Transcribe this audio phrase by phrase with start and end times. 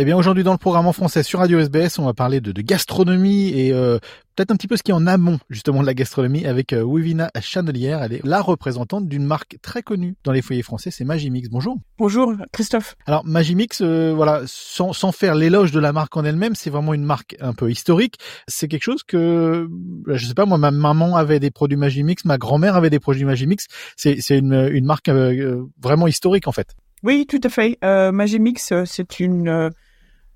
[0.00, 2.52] Eh bien aujourd'hui dans le programme en français sur Radio SBS, on va parler de,
[2.52, 3.98] de gastronomie et euh,
[4.36, 6.82] peut-être un petit peu ce qui est en amont justement de la gastronomie avec euh,
[6.82, 8.00] Wivina Chandelière.
[8.04, 11.48] Elle est la représentante d'une marque très connue dans les foyers français, c'est Magimix.
[11.48, 11.78] Bonjour.
[11.98, 12.94] Bonjour Christophe.
[13.06, 16.94] Alors Magimix, euh, voilà, sans, sans faire l'éloge de la marque en elle-même, c'est vraiment
[16.94, 18.18] une marque un peu historique.
[18.46, 19.68] C'est quelque chose que,
[20.06, 23.24] je sais pas, moi ma maman avait des produits Magimix, ma grand-mère avait des produits
[23.24, 23.66] Magimix.
[23.96, 26.76] C'est une, une marque euh, vraiment historique en fait.
[27.02, 27.78] Oui, tout à fait.
[27.82, 29.72] Euh, Magimix, c'est une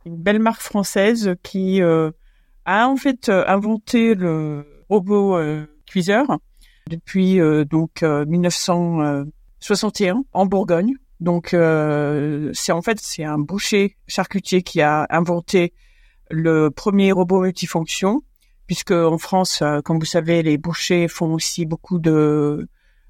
[0.05, 2.11] une belle marque française qui euh,
[2.65, 6.39] a en fait euh, inventé le robot euh, cuiseur
[6.89, 7.39] depuis
[7.71, 10.95] donc 1961 en Bourgogne.
[11.21, 15.75] Donc c'est en fait c'est un boucher charcutier qui a inventé
[16.29, 18.23] le premier robot multifonction
[18.67, 22.67] puisque en France, comme vous savez, les bouchers font aussi beaucoup de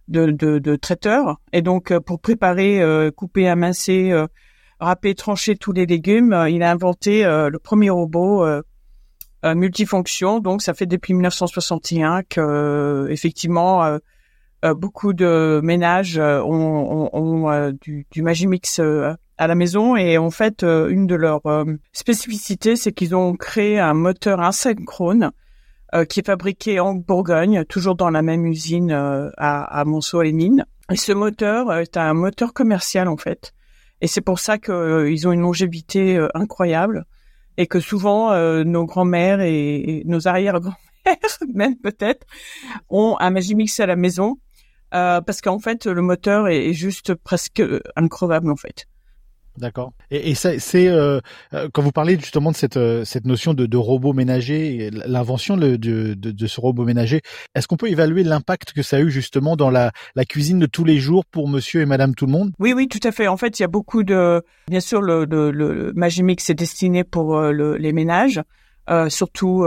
[0.08, 4.12] de, de, de traiteurs et donc pour préparer, couper, amasser
[4.82, 6.32] râper, trancher tous les légumes.
[6.32, 8.62] Euh, il a inventé euh, le premier robot euh,
[9.44, 10.40] multifonction.
[10.40, 13.98] Donc, ça fait depuis 1961 que, effectivement,
[14.76, 18.80] beaucoup de ménages ont, du, Magimix
[19.38, 21.42] à la maison et en fait une de leurs
[21.92, 25.32] spécificités c'est qu'ils ont créé un moteur asynchrone
[26.08, 31.10] qui est fabriqué en Bourgogne toujours dans la même usine à, à Monceau-les-Mines et ce
[31.10, 33.52] moteur est un moteur commercial en fait
[34.02, 37.06] et c'est pour ça qu'ils euh, ont une longévité euh, incroyable
[37.56, 42.26] et que souvent euh, nos grands-mères et, nos arrière-grands-mères, même peut-être,
[42.90, 44.38] ont un Magimix à la maison
[44.90, 47.62] parce qu'en fait le moteur est, juste presque
[47.96, 48.86] incroyable en fait.
[49.58, 49.92] D'accord.
[50.10, 51.20] Et, et c'est euh,
[51.52, 55.56] euh, quand vous parlez justement de cette euh, cette notion de, de robot ménager, l'invention
[55.56, 57.20] de, de, de, ce robot ménager,
[57.54, 60.66] est-ce qu'on peut évaluer l'impact que ça a eu justement dans la, la cuisine de
[60.66, 62.52] tous les jours pour Monsieur et Madame tout le monde?
[62.58, 63.28] Oui, oui, tout à fait.
[63.28, 67.04] En fait, il y a beaucoup de, bien sûr, le, le, le Magimix est destiné
[67.04, 68.40] pour le, les ménages,
[69.08, 69.66] surtout.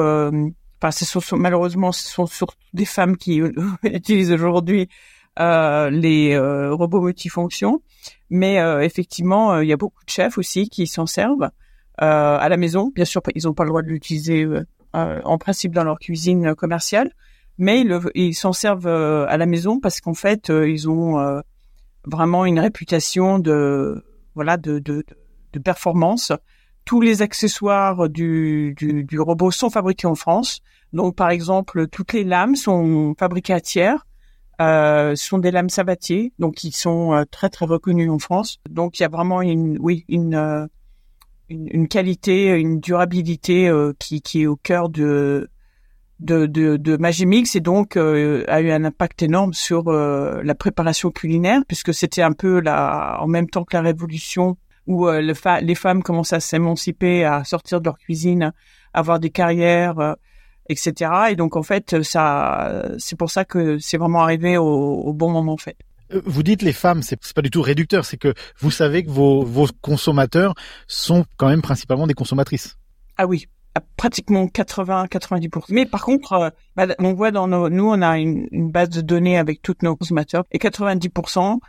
[0.81, 3.41] Enfin, c'est malheureusement, ce sont surtout des femmes qui
[3.83, 4.89] utilisent aujourd'hui
[5.37, 7.81] euh, les euh, robots multifonctions.
[8.29, 11.49] Mais euh, effectivement, il y a beaucoup de chefs aussi qui s'en servent
[11.97, 12.91] à la maison.
[12.93, 14.45] Bien sûr, ils n'ont pas le droit de l'utiliser
[14.93, 17.11] en principe dans leur cuisine commerciale,
[17.57, 17.85] mais
[18.15, 21.41] ils s'en servent à la maison parce qu'en fait, ils ont
[22.05, 24.03] vraiment une réputation de
[24.35, 25.05] voilà de, de,
[25.53, 26.33] de performance.
[26.83, 30.59] Tous les accessoires du, du, du, robot sont fabriqués en France.
[30.91, 34.04] Donc, par exemple, toutes les lames sont fabriquées à tiers
[34.61, 38.59] euh, sont des lames sabatier, donc ils sont euh, très très reconnus en France.
[38.69, 40.65] Donc il y a vraiment une, oui, une, euh,
[41.49, 45.49] une, qualité, une durabilité qui, qui est au cœur de
[46.21, 51.61] de, de, de Magimix et donc a eu un impact énorme sur la préparation culinaire
[51.67, 54.57] puisque c'était un peu la, en même temps que la révolution
[54.87, 58.53] où le les femmes commencent à s'émanciper, à sortir de leur cuisine, à
[58.93, 60.15] avoir des carrières
[60.69, 61.11] etc.
[61.29, 65.31] Et donc en fait, ça, c'est pour ça que c'est vraiment arrivé au, au, bon
[65.31, 65.77] moment en fait.
[66.13, 69.09] Euh, vous dites les femmes, c'est pas du tout réducteur, c'est que vous savez que
[69.09, 70.53] vos, vos consommateurs
[70.87, 72.77] sont quand même principalement des consommatrices.
[73.17, 73.47] Ah oui,
[73.97, 75.65] pratiquement 80-90%.
[75.69, 78.89] Mais par contre, euh, bah, on voit dans nos, nous, on a une, une, base
[78.89, 81.59] de données avec tous nos consommateurs et 90%,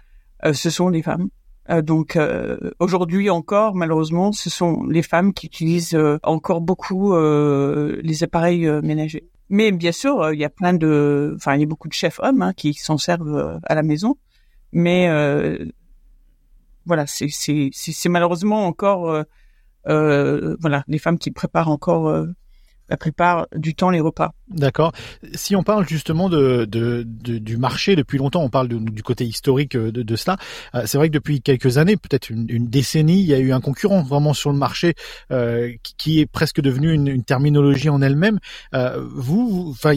[0.44, 1.28] euh, ce sont des femmes.
[1.70, 7.16] Euh, donc euh, aujourd'hui encore, malheureusement, ce sont les femmes qui utilisent euh, encore beaucoup
[7.16, 9.28] les appareils ménagers.
[9.48, 12.18] Mais bien sûr, il y a plein de, enfin, il y a beaucoup de chefs
[12.20, 14.16] hommes hein, qui s'en servent à la maison.
[14.72, 15.08] Mais
[16.84, 19.24] voilà, c'est c'est malheureusement encore
[19.84, 22.26] voilà les femmes qui préparent encore
[22.88, 24.32] la plupart du temps les repas.
[24.48, 24.92] D'accord.
[25.34, 29.74] Si on parle justement de, de, du marché depuis longtemps, on parle du côté historique
[29.74, 30.36] euh, de, de cela.
[30.74, 33.52] Euh, c'est vrai que depuis quelques années, peut-être une, une, décennie, il y a eu
[33.52, 34.94] un concurrent vraiment sur le marché
[35.32, 38.38] euh, qui, est presque devenu une, une terminologie en elle-même.
[38.74, 39.94] Euh, vous, enfin,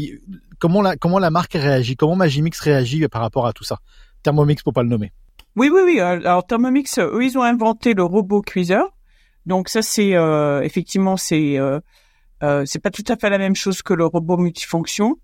[0.58, 1.96] comment la comment la marque réagit?
[1.96, 3.78] Comment Magimix réagit par rapport à tout ça?
[4.24, 5.12] Thermomix pour pas le nommer.
[5.56, 6.00] Oui, oui, oui.
[6.00, 8.96] Alors Thermomix, eux, ils ont inventé le robot cuiseur.
[9.46, 10.16] Donc ça, c'est
[10.64, 11.58] effectivement c'est
[12.44, 15.18] Euh, c'est pas tout à fait la même chose que le robot multifonction.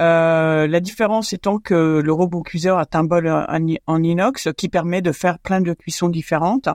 [0.00, 5.02] Euh, la différence étant que le robot cuiseur a un bol en, inox qui permet
[5.02, 6.68] de faire plein de cuissons différentes.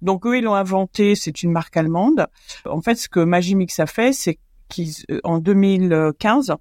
[0.00, 2.26] Donc eux, ils l'ont inventé, c'est une marque allemande.
[2.66, 4.38] En fait, ce que Magimix a fait, c'est
[5.24, 6.54] qu'en 2015,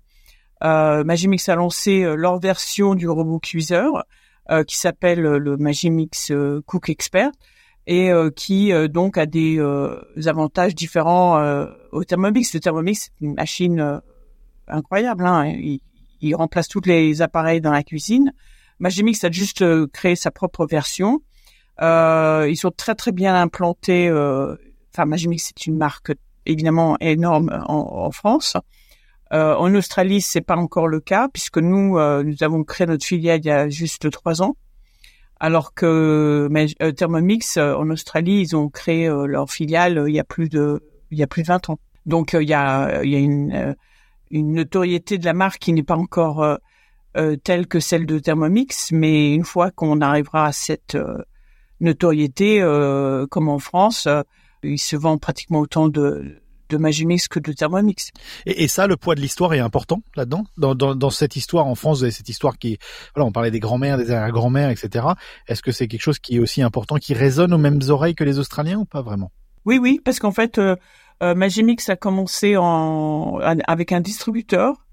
[0.63, 4.05] euh, Magimix a lancé euh, leur version du robot cuiseur
[4.49, 6.31] euh, qui s'appelle le Magimix
[6.65, 7.31] Cook Expert
[7.87, 9.59] et qui donc a des
[10.25, 11.41] avantages différents
[11.91, 12.53] au Thermomix.
[12.53, 14.01] Le Thermomix, c'est une machine
[14.67, 15.25] incroyable.
[15.25, 15.53] Hein.
[16.19, 18.33] Il, remplace tous les appareils dans la cuisine.
[18.79, 21.21] Magimix a juste créé sa propre version.
[21.79, 24.11] ils sont très très bien implantés.
[24.11, 26.11] Enfin, Magimix, c'est une marque
[26.45, 28.57] évidemment énorme en, en France.
[29.33, 33.05] Euh, en Australie, c'est pas encore le cas puisque nous, euh, nous avons créé notre
[33.05, 34.55] filiale il y a juste trois ans,
[35.39, 36.49] alors que
[36.81, 40.81] euh, Thermomix en Australie, ils ont créé leur filiale il y a plus de
[41.11, 41.79] il y a plus de 20 ans.
[42.05, 43.75] Donc il y a il y a une
[44.31, 46.57] une notoriété de la marque qui n'est pas encore
[47.43, 50.97] telle que celle de Thermomix, mais une fois qu'on arrivera à cette
[51.79, 52.61] notoriété,
[53.29, 54.07] comme en France,
[54.63, 58.11] il se vend pratiquement autant de de Magimix que de Thermomix.
[58.45, 60.45] Et, et ça, le poids de l'histoire est important là-dedans?
[60.57, 62.77] Dans, dans, dans, cette histoire en France, cette histoire qui,
[63.15, 65.07] voilà, on parlait des grands-mères, des arrière-grands-mères, etc.
[65.47, 68.23] Est-ce que c'est quelque chose qui est aussi important, qui résonne aux mêmes oreilles que
[68.23, 69.31] les Australiens ou pas vraiment?
[69.65, 70.75] Oui, oui, parce qu'en fait, euh,
[71.23, 74.85] euh, Magimix a commencé en, avec un distributeur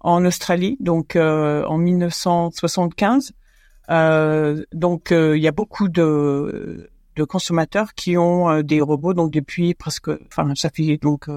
[0.00, 3.32] en Australie, donc euh, en 1975.
[3.90, 9.30] Euh, donc il y a beaucoup de de consommateurs qui ont euh, des robots donc
[9.30, 11.28] depuis presque enfin ça fait donc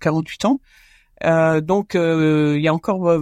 [0.00, 0.60] 48 euh, ans.
[1.24, 3.18] Euh, donc il y a encore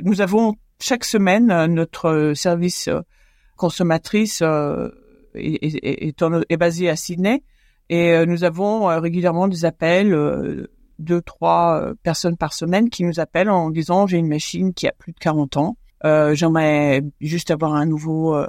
[0.00, 2.88] nous avons chaque semaine notre service
[3.56, 4.42] consommatrice
[5.34, 7.42] est, est, basé à Sydney
[7.88, 10.68] et nous avons régulièrement des appels
[10.98, 14.92] deux trois personnes par semaine qui nous appellent en disant j'ai une machine qui a
[14.92, 18.46] plus de 40 ans j'aimerais juste avoir un nouveau euh,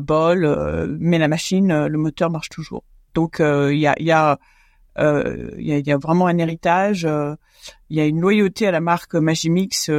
[0.00, 2.84] bol, euh, mais la machine, euh, le moteur marche toujours.
[3.14, 4.38] Donc il y a, y, a,
[4.96, 5.22] a,
[5.58, 7.08] y a vraiment un héritage,
[7.88, 9.90] il y a une loyauté à la marque Magimix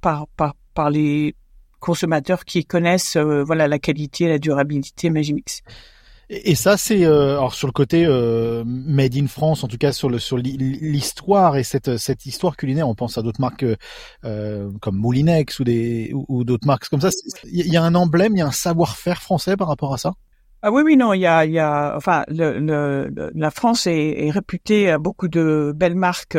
[0.00, 1.36] par, par, par les
[1.78, 5.62] consommateurs qui connaissent voilà la qualité et la durabilité Magimix.
[6.28, 9.92] Et, ça, c'est euh, alors sur le côté euh, made in France, en tout cas
[9.92, 12.88] sur le sur l'histoire et cette cette histoire culinaire.
[12.88, 13.64] On pense à d'autres marques
[14.24, 17.10] euh, comme Moulinex ou des ou, d'autres marques comme ça.
[17.44, 20.14] Il y a un emblème, il y a un savoir-faire français par rapport à ça?
[20.62, 23.86] Ah oui, oui, non, il y a, il y a, enfin, le, le, la France
[23.86, 26.38] est, est, réputée à beaucoup de belles marques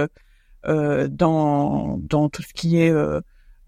[0.66, 3.22] euh, dans dans tout ce qui est euh,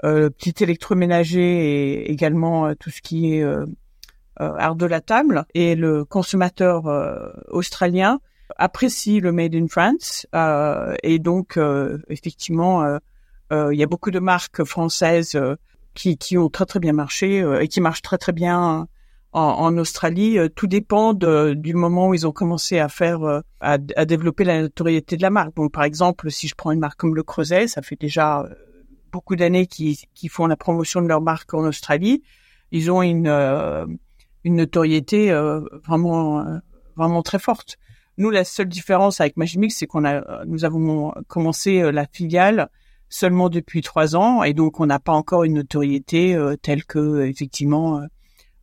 [0.04, 3.66] petit électroménager et également tout ce qui est euh,
[4.40, 8.20] art de la table et le consommateur euh, australien
[8.58, 11.60] apprécie le made in France euh, et donc
[12.10, 12.98] effectivement
[13.52, 15.40] il y a beaucoup de marques françaises
[15.94, 18.88] qui, qui ont très très bien marché et qui marchent très très bien
[19.32, 20.38] en, en Australie.
[20.56, 24.62] tout dépend de, du moment où ils ont commencé à faire, à, à, développer la
[24.62, 25.56] notoriété de la marque.
[25.56, 28.48] Donc, par exemple, si je prends une marque comme le Creuset, ça fait déjà
[29.12, 32.24] beaucoup d'années qu'ils font la promotion de leur marque en Australie.
[32.72, 33.28] Ils ont une
[34.44, 36.58] une notoriété euh, vraiment euh,
[36.96, 37.78] vraiment très forte.
[38.18, 42.70] Nous, la seule différence avec Magimix, c'est qu'on a nous avons commencé euh, la filiale
[43.10, 48.04] seulement depuis trois ans et donc on n'a pas encore une notoriété telle que effectivement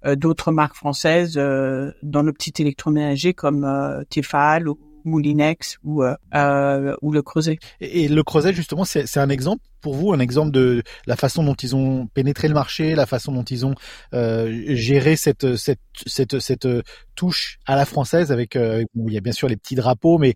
[0.05, 7.13] d'autres marques françaises dans le petit électroménager comme Tefal ou Moulinex ou euh, euh, ou
[7.13, 7.59] le Creuset.
[7.81, 11.55] Et, le Creuset justement, c'est un exemple pour vous, un exemple de la façon dont
[11.55, 13.75] ils ont pénétré le marché, la façon dont ils ont
[14.13, 16.69] euh, géré cette cette cette cette
[17.15, 20.35] touche à la française avec, il y a bien sûr les petits drapeaux, mais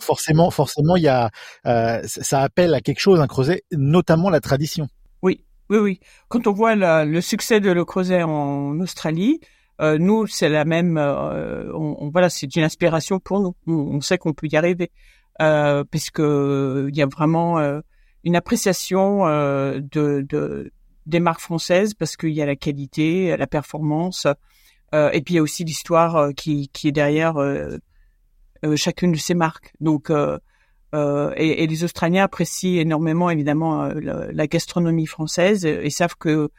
[0.00, 1.30] forcément forcément il y a
[2.04, 4.88] ça appelle à quelque chose un Creuset, notamment la tradition.
[5.22, 6.00] Oui, oui, oui.
[6.28, 9.40] Quand on voit le succès de Le Creuset en Australie,
[9.82, 10.96] euh, nous, c'est la même.
[10.96, 11.72] Euh,
[12.12, 13.54] voilà, c'est une inspiration pour nous.
[13.66, 14.92] On, sait qu'on peut y arriver,
[15.40, 17.80] euh, puisque il y a vraiment euh,
[18.22, 19.80] une appréciation de,
[20.28, 20.72] de,
[21.06, 24.26] des marques françaises parce qu'il y a la qualité, la performance,
[24.92, 27.34] et puis il y a aussi l'histoire qui, est derrière
[28.76, 29.72] chacune de ces marques.
[29.80, 30.12] Donc
[30.92, 36.50] et, les Australiens apprécient énormément évidemment la, gastronomie française et savent que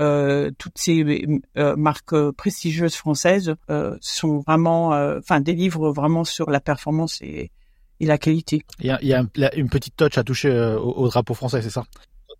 [0.00, 1.26] euh, toutes ces
[1.56, 7.50] euh, marques prestigieuses françaises euh, sont vraiment, enfin, délivrent vraiment sur la performance et,
[8.00, 8.62] et la qualité.
[8.80, 11.70] Il y a, il y a une petite touch à toucher au, drapeau français, c'est
[11.70, 11.84] ça?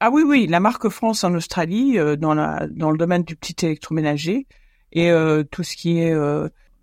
[0.01, 3.65] Ah oui, oui, la marque France en Australie, dans, la, dans le domaine du petit
[3.65, 4.47] électroménager,
[4.93, 5.11] et
[5.51, 6.15] tout ce qui est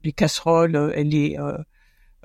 [0.03, 1.37] les casseroles et les,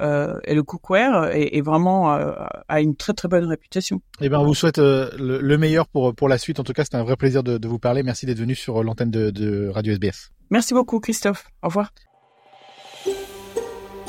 [0.00, 2.32] euh, et le cookware est, est vraiment euh,
[2.68, 4.00] a une très très bonne réputation.
[4.20, 6.60] Eh ben, on vous souhaite euh, le, le, meilleur pour pour la suite.
[6.60, 8.02] En tout cas, c'était un vrai plaisir de, de vous parler.
[8.02, 10.30] Merci d'être venu sur l'antenne de, de Radio SBS.
[10.50, 11.48] Merci beaucoup, Christophe.
[11.62, 11.92] Au revoir.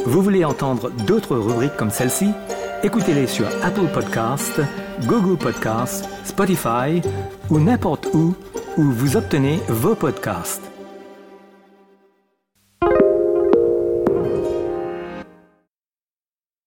[0.06, 2.32] Vous voulez entendre d'autres rubriques comme celle-ci?
[2.84, 4.62] Écoutez-les sur Apple Podcasts,
[5.06, 7.02] Google Podcasts, Spotify
[7.50, 8.36] ou n'importe où
[8.78, 10.72] où vous obtenez vos podcasts.